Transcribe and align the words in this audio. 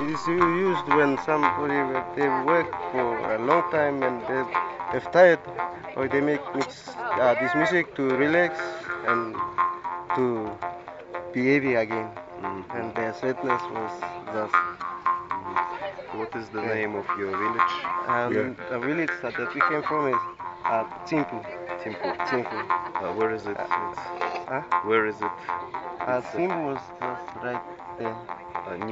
It 0.00 0.10
is 0.10 0.26
used 0.26 0.86
when 0.88 1.16
somebody 1.24 1.78
they 2.16 2.28
work 2.44 2.68
for 2.92 3.08
a 3.34 3.38
long 3.38 3.62
time 3.70 4.02
and 4.02 4.20
they 4.26 4.42
they're 4.90 5.08
tired, 5.12 5.40
or 5.96 6.08
they 6.08 6.20
make 6.20 6.42
mix, 6.54 6.88
uh, 6.96 7.34
this 7.40 7.54
music 7.54 7.94
to 7.96 8.02
relax 8.16 8.58
and 9.06 9.34
to 10.16 10.50
be 11.32 11.46
heavy 11.52 11.74
again. 11.76 12.08
Mhm. 12.42 12.64
And 12.78 12.94
their 12.94 13.12
sadness 13.14 13.62
was 13.76 13.94
just. 14.34 14.56
What 16.18 16.34
is 16.36 16.48
the 16.50 16.62
Yeah. 16.62 16.74
name 16.74 16.94
of 16.96 17.06
your 17.18 17.32
village? 17.44 17.74
And 18.08 18.56
the 18.70 18.78
village 18.78 19.14
that 19.22 19.36
we 19.54 19.60
came 19.70 19.82
from 19.82 20.08
is 20.14 20.22
uh, 20.64 20.84
Timpu. 21.06 21.38
Timpu. 21.82 22.08
Timpu. 22.30 22.58
Uh, 23.02 23.12
where 23.18 23.30
is 23.30 23.46
it? 23.46 23.56
Huh? 23.58 24.62
where 24.84 25.06
is 25.06 25.20
it? 25.20 25.34
Uh, 26.00 26.20
Timpu 26.34 26.60
was 26.72 26.82
just 27.00 27.36
right 27.42 27.64
there. 27.98 28.16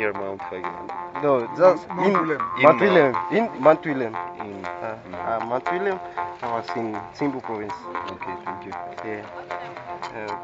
Uh, 0.03 0.11
near 0.11 0.13
Mount 0.13 0.41
Hagen. 0.43 1.23
No, 1.23 1.47
just 1.57 1.89
Mount 1.89 2.07
in 2.07 2.13
William. 2.21 2.41
In 2.57 2.63
Mount 2.63 2.81
Mount- 2.81 2.81
William. 2.81 3.15
In 3.31 3.63
Mount 3.63 3.85
William. 3.87 4.15
In. 4.41 4.65
Uh, 4.65 4.99
uh, 5.15 5.47
Mount 5.47 5.73
William 5.73 5.99
was 6.43 6.67
in 6.77 6.95
Simbu 7.15 7.41
province. 7.43 7.75
Okay, 8.11 8.35
thank 8.45 8.65
you. 8.67 8.73
Yeah. 9.05 9.27
Uh, 10.15 10.35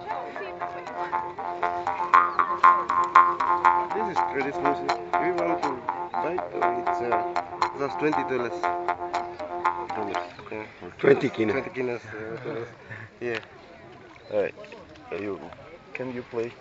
this 3.94 4.06
is 4.12 4.18
traditional 4.32 4.74
music. 4.78 4.98
We 5.22 5.30
want 5.32 5.62
to 5.62 5.70
buy 6.12 6.32
it, 6.32 6.40
uh, 6.62 6.80
it's 6.80 7.00
uh, 7.00 7.78
just 7.78 7.98
twenty 7.98 8.22
dollars. 8.30 8.58
Dollars. 9.96 10.24
Yeah. 10.52 10.66
20 10.98 11.28
kina. 11.30 11.52
Twenty 11.52 11.70
kinas. 11.70 12.00
Uh, 12.06 12.44
dollars. 12.44 12.68
Yeah. 13.20 13.38
Alright. 14.32 14.54
Uh, 15.12 15.16
you, 15.16 15.40
can 15.94 16.14
you 16.14 16.22
play? 16.22 16.52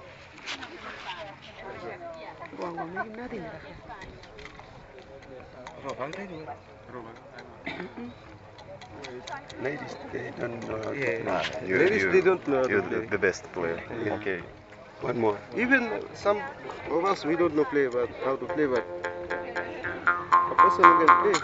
Ladies, 9.62 9.96
they 10.12 10.32
don't 10.40 10.68
know. 10.68 10.92
Yeah. 10.94 11.24
Nah, 11.24 11.44
you, 11.66 11.78
Ladies, 11.78 12.04
you, 12.04 12.12
they 12.12 12.22
don't 12.22 12.48
know. 12.48 12.68
You're 12.68 12.82
the, 12.82 13.08
the 13.10 13.18
best 13.18 13.44
player. 13.52 13.82
Yeah. 14.06 14.14
Okay. 14.14 14.42
One 15.02 15.20
more. 15.20 15.38
Even 15.56 16.04
some 16.14 16.38
of 16.90 17.06
us, 17.06 17.26
we 17.26 17.36
don't 17.36 17.56
know 17.56 17.66
play, 17.66 17.88
but 17.88 18.10
how 18.24 18.36
to 18.36 18.46
play, 18.46 18.66
but 18.66 18.86
a 20.52 20.56
person 20.56 20.84
can 20.84 21.08
play. 21.22 21.38